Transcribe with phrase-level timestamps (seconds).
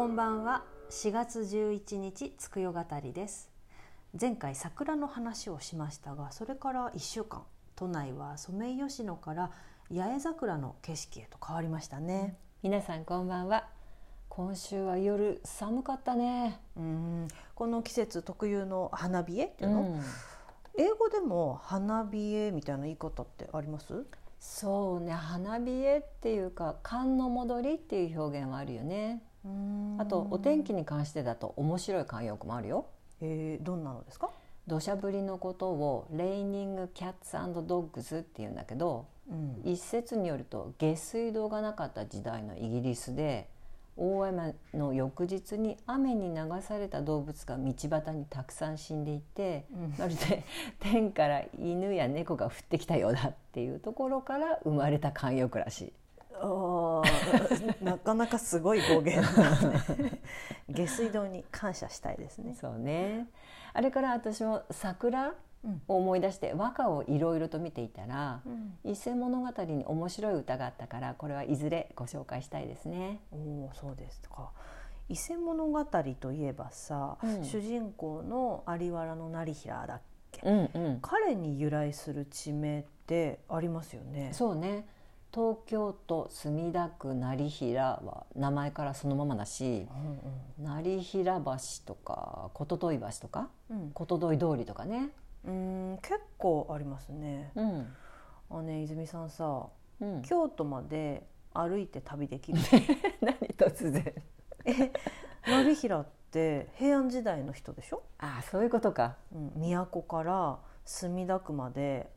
[0.00, 0.64] こんばんは。
[0.88, 3.50] 4月11日つくよ語りです。
[4.18, 7.42] 前回桜の話をしましたがそれから1週間
[7.76, 9.50] 都内はソメイヨシノから
[9.94, 13.68] 八重桜の景色へと変わりましたね、皆さんこんばんは。
[14.30, 16.58] 今週は夜寒かったね。
[16.78, 17.28] うん。
[17.54, 20.00] この季節特有の花冷えっていうの、うん。
[20.78, 24.06] 英語でも花冷えみたいな言い方ってあります？
[24.40, 25.12] そうね。
[25.12, 29.22] 花冷えっていうか寒の戻りっていう表現はあるよね
[29.98, 32.86] あとお天気に関してだと面白い慣用句もあるよ。
[33.20, 34.30] えー、どんなのですか、
[34.66, 37.32] 土砂降りのことをレイニングキャッツ
[37.66, 39.60] ドッグズっていうんだけどうん。
[39.64, 43.48] 一説によると下水道がなかった時代のイギリスで
[43.96, 49.94] 大雨の翌日に雨に流された動物が道端にたくさん死んでいて、うん。
[49.98, 50.44] まるで
[50.78, 55.92] 天から犬や猫が降ってきたようだっていうところから生まれた慣用句らしい。
[57.82, 59.50] なかなかすごい語源だ
[59.96, 60.20] ね。
[60.68, 62.56] 下水道に感謝したいですね。
[62.60, 63.28] そうね。
[63.72, 65.82] あれから私も桜うん。
[65.88, 68.78] を思い出して和歌をいろいろと見ていたらうん。
[68.90, 73.20] 伊勢物語に面白い歌があったからこれはいずれご紹介したいですね。
[73.30, 74.52] おおそうですか。
[75.10, 77.44] 伊勢物語といえばさ、うん。
[77.44, 80.00] 主人公の有原の成平だっ
[80.32, 84.30] け、うんうん、彼に由来する地名ってありますよね。
[84.32, 84.86] そうね
[85.32, 89.86] 東京都墨田区成平は名前からそのままだし
[90.58, 91.52] うん成平橋
[91.86, 93.90] とか琴戸橋とかうん。
[93.92, 95.10] 琴戸通りとかね。
[95.44, 97.50] うんうん結構ありますね。
[97.54, 97.86] うん。
[98.50, 99.66] あのね泉さんさ
[100.00, 102.58] うん、京都まで歩いて旅できる？
[103.20, 104.14] 何突然。
[105.46, 109.16] 成平って平安時代の人でしょ、ああそういうことか。
[109.34, 112.10] うん、都から墨田区まで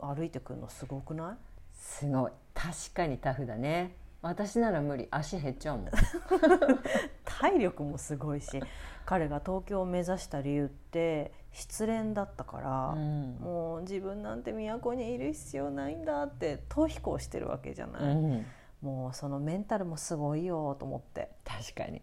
[0.00, 1.36] 歩いてくるのすごくない？
[1.82, 2.32] すごい。
[2.54, 3.96] 確かにタフだね。
[4.22, 5.08] 私なら無理。
[5.10, 5.90] 足減っちゃうもん。
[7.26, 8.62] 体力もすごいし
[9.04, 13.36] 彼が東京を目指した理由って失恋だったから、うん。
[13.40, 18.46] もう自分なんて都にいる必要ないんだって逃避行してるわけじゃない、うん。
[18.80, 22.00] もうそのメンタルもすごいよと思って、確かに。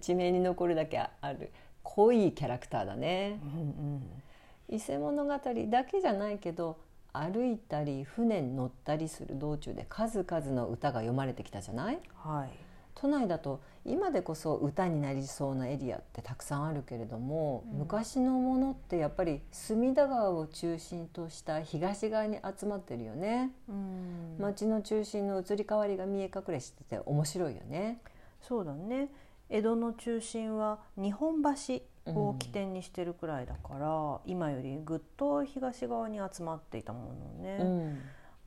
[0.00, 1.50] 地名に残るだけある。
[1.82, 3.40] 濃いキャラクターだね。
[3.42, 4.22] うん
[4.70, 6.78] 伊勢物語だけじゃないけど
[7.12, 12.00] 歩いたり船に乗ったりする道中で数々の歌が読まれてきたじゃない？
[12.14, 12.50] はい。
[12.94, 17.78] 都内だと今でこそ歌になりそうなエリアってたくさんあるけれども、うん。
[17.78, 23.52] 昔のものってやっぱり隅田川を中心とした東側に集まってるよね。
[23.68, 24.36] うん。
[24.40, 27.98] 街の中心の移り変わりが見え隠れしてて面白いよね。
[28.42, 29.08] そうだね
[29.50, 37.98] 江戸の中心は日本橋を起点にしてるくらいだから、今よりぐっと東側に集まっていたものね、うん。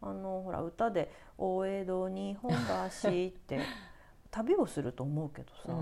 [0.04, 3.60] あのほら歌で「大江戸日本橋」って
[4.32, 5.74] 旅をすると思うけどさ、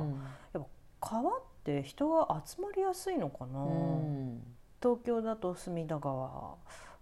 [0.53, 0.63] やっ
[0.99, 4.55] ぱ川って人が集まりやすいのかな、うん。
[4.81, 6.55] 東京だと隅田川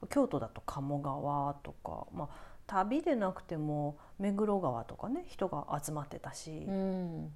[0.10, 2.30] 京都だと鴨川とか、まあ、
[2.68, 7.34] 旅でなくても目黒川とかね人が集まってたし、うん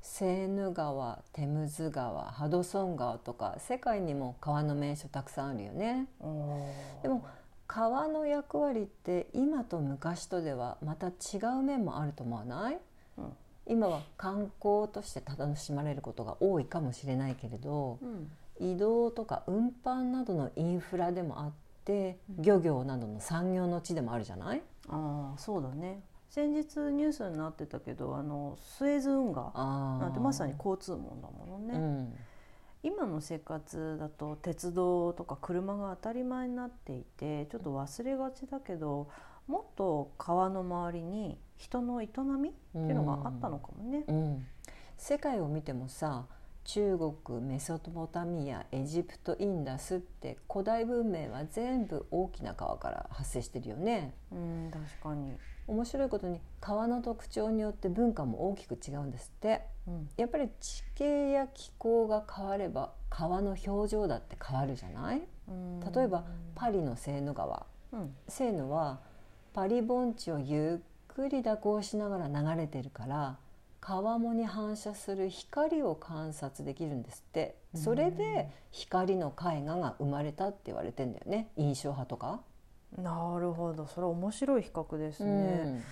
[0.00, 6.06] セーヌ川テムズ川ハドソン川とか世界にも川の名所たくさんあるよね。
[7.02, 7.24] でも
[7.66, 11.12] 川の役割って今と昔とではまた違
[11.58, 12.78] う面もあると思わない、
[13.18, 13.32] うん。
[13.66, 18.30] 今は観光として楽しまれることが多いかもしれないけれどうん。
[18.60, 21.52] 移動とか運搬などのインフラでもあっ
[21.84, 24.62] て漁業などの産業の地でもあるじゃない？
[24.88, 29.50] ああそうだね先日ニュースになってたけどあのスエズ運河
[29.98, 32.14] なんてまさに交通網だものね、うん。
[32.82, 39.08] 今の生活だと鉄道とか車が当たり前になっていてちょっと忘れがちだけど
[39.46, 42.08] もっと川の周りに人の営
[42.40, 44.04] みっていうのがあったのかもね。
[44.06, 44.46] うん、
[44.96, 46.26] 世界を見てもさ
[46.64, 54.12] 中国メソポタミアエジプトインダスって古代文明は全部大きな川から発生してるよね。
[54.30, 55.34] うん確かに、
[55.68, 59.62] 面白いことに川の特徴によって文化も大きく違うんですって。
[59.86, 60.08] うん。
[60.16, 65.22] やっぱり地形や気候が変われば川の表情だって変わるじゃない？
[65.48, 65.80] うん。
[65.80, 66.24] 例えば
[66.54, 67.66] パリのセーヌ川。
[67.92, 68.14] うん。
[68.26, 69.00] セーヌは
[69.52, 73.36] パリ盆地をゆっくり蛇行しながら流れてるから
[73.80, 77.56] 川面に反射する光を観察できるんですって。
[77.74, 81.50] それで光の絵画が生まれたって言われてんだよね。
[81.56, 82.40] 印象派とか。
[82.96, 85.82] なるほどそれは面白い比較ですね。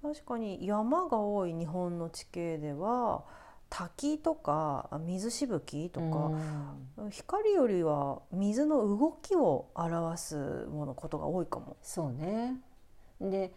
[0.00, 3.24] 確かに山が多い日本の地形では
[3.68, 11.76] 滝とか水しぶきとうんか、光よりは水の動きを表すものことが多いかも。
[11.82, 12.56] そうね
[13.20, 13.52] で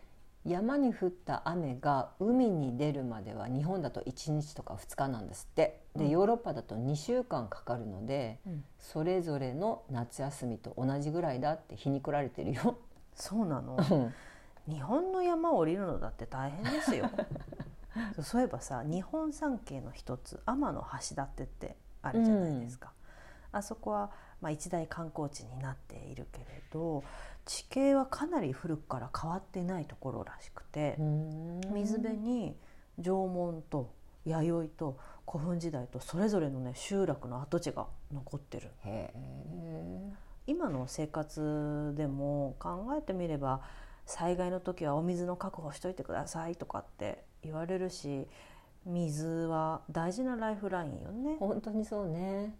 [0.45, 5.81] 山に降った雨が海に出るまでは日本だと1日とか2日なんですって。
[5.95, 6.09] で、うん。
[6.09, 8.63] ヨーロッパだと2週間かかるのでうん。
[8.79, 12.77] それぞれの夏休みと同じぐらいだって皮肉られてるよ。
[13.13, 13.77] そうなの。
[13.77, 13.95] う
[14.71, 14.73] ん。
[14.73, 17.09] 日本の山を降りるのだって大変ですよ。
[18.15, 22.93] そうそういえばさ日本三景の一つ天橋立ってあるじゃないですか、
[23.51, 24.11] あそこは、
[24.41, 27.03] まあ、一大観光地になっているけれど
[27.45, 30.95] 地形はかなり古くから変わっていないところらしくて、
[31.73, 32.55] 水辺に
[32.99, 33.91] 縄文と
[34.25, 38.69] 弥生と古墳時代とそれぞれのね集落の跡地が残ってる。
[40.47, 43.61] 今の生活でも考えてみれば
[44.05, 48.27] 災害の時はお水の確保しといてくださいとかって言われるし
[48.85, 51.37] 水は大事なライフラインよね。
[51.39, 52.55] 本当にそうね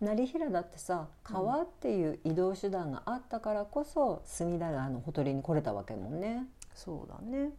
[0.00, 6.46] 成平だってさ川っていう移動手段があったからこそ隅田川のほとりに来れたわけもんね。
[6.74, 7.50] そうだね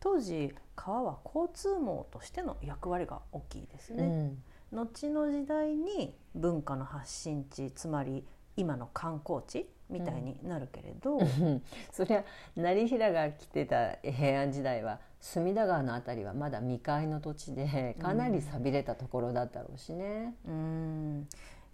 [0.00, 4.04] 当時川は交通網としての役割が大きいですね。
[4.04, 4.42] うん
[4.72, 8.24] 後の時代に文化の発信地つまり
[8.56, 11.62] 今の観光地みたいになるけれど、うん
[11.92, 12.24] そりゃ
[12.56, 20.34] 成平が来てた平安時代は隅田川のあたりはまだ未開の土地でかなり寂れたところだったろうしね。
[20.46, 21.28] うん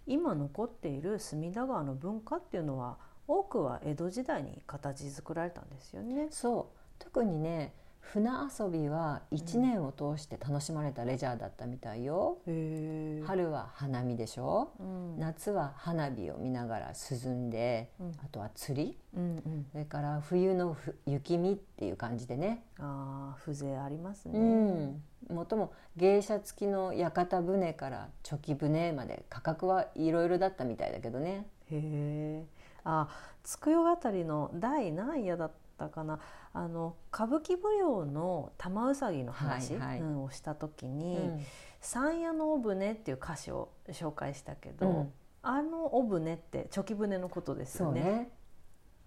[0.05, 2.97] 今残っている隅田川の文化っていうのは
[3.27, 6.27] 多くは江戸時代に形作られたんですよね。
[6.29, 7.73] そう特にね
[8.03, 12.37] 船遊びは一年を通して楽しまれたレジャーだったみたいよ。
[12.45, 13.23] へえ。
[13.25, 19.65] 春は花見でしょうん、夏は花火を見ながら涼んで、うんあとは釣りうんうん。
[19.71, 24.37] それから冬のふ雪見っていう感じでね、ああ風情ありますね。
[24.37, 32.43] うん、もっとも芸者付きの屋形船からチョキ船まで価格はいろいろだったみたいだけどねへえ。
[32.83, 33.07] あ
[33.43, 36.19] 佃代語りの第何夜だったかな。
[36.53, 40.01] あの歌舞伎舞踊の玉うさぎの話、はいはい。
[40.01, 41.39] うんをした時にうん
[41.81, 45.13] 「山谷のお船」っていう歌詞を紹介したけど、うん。
[45.41, 48.31] あのお船ってチョキ船のことですよね。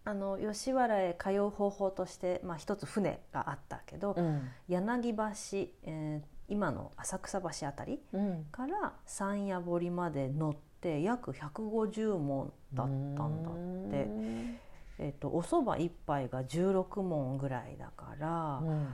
[0.04, 4.48] あの吉原へ通う方法として、まあ、一つ船があったけど、うん。
[4.68, 5.22] 柳橋、
[5.84, 13.54] えー今の浅草橋あたりうん、から山谷堀まで乗って約150門だったんだっ
[13.90, 14.58] て、うん
[14.98, 18.88] えっとお蕎麦一杯が16門ぐらいだから、うん。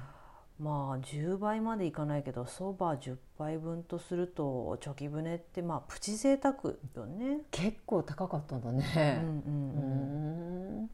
[0.59, 6.55] まあ10倍までいかないけど蕎麦10杯分とするとチョキ船ってまあプチ贅沢
[6.95, 7.41] よね。
[7.51, 9.51] 結構高かったんだうんね、う
[10.85, 10.91] ん。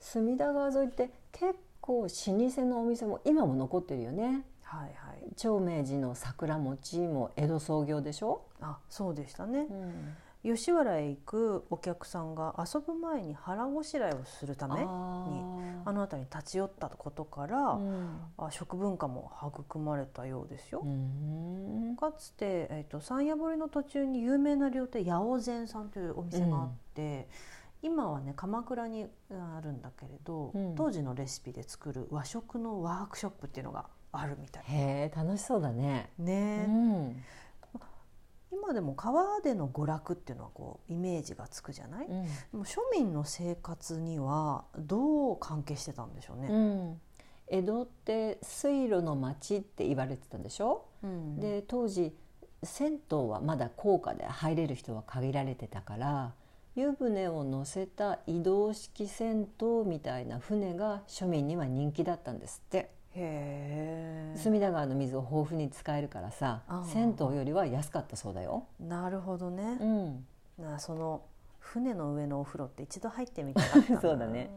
[0.00, 4.44] 隅田川沿いって結構老舗のお店も今も残ってるよね。
[4.62, 5.34] はいはい。
[5.36, 9.66] 長明寺の桜餅も江戸創業でしょ、あそうでしたね。
[9.70, 15.26] うん吉原へ行くお客さんが遊ぶ前に腹ごしらえをするためあ
[15.86, 18.18] あの辺りに立ち寄ったことから、ーうん。
[18.36, 20.82] あ食文化も育まれたようですよ。
[20.84, 21.96] うん。
[21.96, 27.28] かつて、えー、と山谷堀の途中に有名な料亭八百膳さんというお店があって、
[27.82, 30.74] 今はね鎌倉にあるんだけれど、うん。
[30.74, 34.64] 当時のレシピで作る和食のワークショップっていうのがあるみたい。
[34.66, 37.22] へえ楽しそうだね、ね、うん
[38.54, 42.14] 今でも川での娯楽っていうのはこうイメージがつくじゃない、で
[42.52, 46.48] も庶民の生活にはどう関係してたんでしょううね。
[46.48, 47.00] ん。
[47.48, 51.40] 江戸って水路の町って言われてたでしょ、うん。
[51.40, 52.14] で当時
[52.62, 56.32] 銭湯はまだ高価で入れる人は限られてたから
[56.76, 68.66] 湯船を乗せた移動式銭湯みたいな船が庶民には人気だったんですって隅田川の水を豊富に使えるからさ銭湯よりは安かったそうだよ。
[68.80, 69.78] なるほどね。
[69.80, 70.26] うん、
[70.58, 71.22] なその
[71.58, 74.50] 船の上のお風呂って一度入ってみたかったな そうだね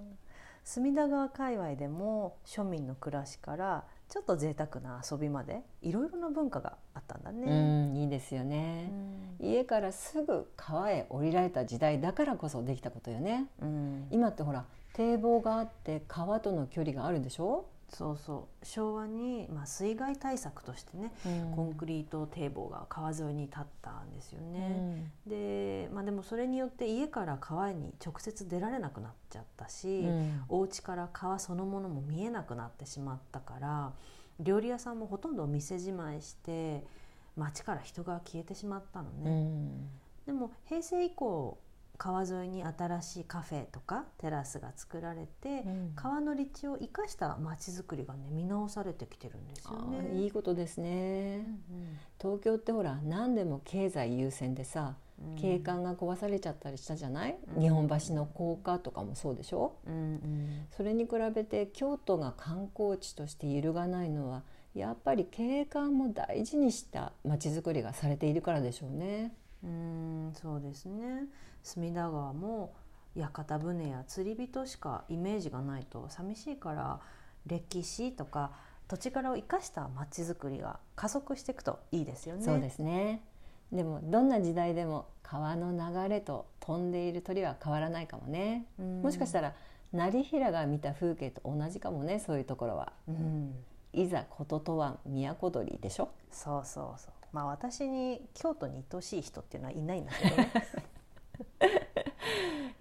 [0.64, 7.88] 隅田川界隈でも庶民の暮らしからちょっと贅沢な遊びまでいろいろな文化があったんだうね。
[7.92, 8.88] ん、いいですようね。
[8.88, 13.48] ん家からすぐ川へ降りられた時代だからこそできたことよね。
[13.62, 18.65] うん今ってほら堤防があって川との距離があるでしょ、そうそう。
[18.65, 21.12] 昭和に、まあ、水害対策としてね、
[21.56, 25.12] コンクリート堤防が川沿いに立ったんですよね。
[25.25, 30.44] で,、まあ、でもそれによって家から川に直接出られなくなっちゃったし、うん。
[30.50, 33.94] お家から川そのものも見えなくなってしまったから
[34.39, 36.86] 料理屋さんもほとんどお店じまいして
[37.36, 39.89] 街から人が消えてしまったのうね、ん。
[40.25, 41.58] でも平成以降
[41.98, 45.92] 川沿いに新しいカフェとかテラスが作られて、うん。
[45.96, 50.00] 川の立地を生かした街づくりがね見直されてきてるんですよあね。
[50.13, 51.46] ーいいことですね。
[52.22, 54.96] 東京ってほら何でも経済優先でさ
[55.39, 57.62] 景観が壊されちゃったりしたじゃない、うん。
[57.62, 59.74] 日本橋の高架とかもそうでしょ？
[59.88, 60.68] うんうん。
[60.75, 64.44] それに比べて京都が観光地として揺るがないのは
[64.75, 69.34] やっぱり景観も大事にした街づくりがされているからでしょうね。
[69.64, 71.26] うんそうですね。
[71.64, 72.74] 隅田川も
[73.16, 77.00] 屋形船や釣り人しかイメージがないと寂しいから
[77.48, 78.52] 歴史とか
[78.88, 82.44] 土地柄を生かした街づくりが加速していくといいですよね。
[82.44, 83.22] そうですね。
[83.72, 89.02] でもどんな時代でも川の流れと飛んでいる鳥は変わらないかもね、うん。
[89.02, 89.54] もしかしたら
[89.92, 92.94] 成平が見た風景と同じかもねそういうところは。
[93.08, 93.56] うん。
[93.94, 96.10] いざこととは都鳥でしょ？
[96.32, 100.51] そうそうそうまあ私に京都に愛しい人っていうのはいないんだけどね。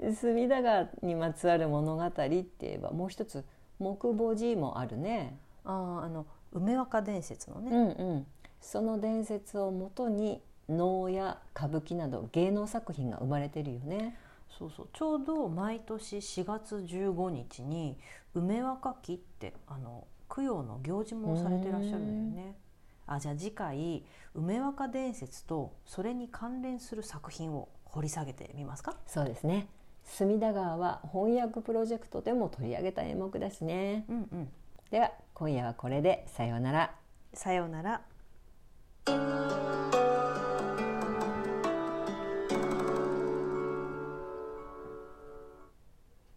[0.14, 3.44] 隅田川にまつわる物語って言えばもう一つ
[3.78, 8.26] 木母寺もあるね、あーあの梅若伝説のね、うんうん、
[8.60, 14.16] その伝説をもとに能や歌舞伎など芸能作品が生まれてるよね。
[14.58, 14.88] そうそう。
[14.92, 17.98] ちょうど毎年4月15日に
[18.34, 22.56] 梅若期ってあの供養の行事もされてらっしゃるんだよね。
[23.06, 28.96] あじゃあ次回梅若伝説とそれに関連する作品を掘り下げてみますか？
[29.06, 29.68] そうですね。
[30.04, 34.48] 隅田川は翻訳プロジェクトでも取り上げた演目ですね、うんうん、
[34.90, 36.24] では今夜はこれで。
[36.28, 36.94] さようなら。
[37.34, 39.85] さようなら。